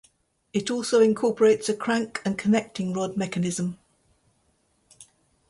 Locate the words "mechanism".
3.17-3.77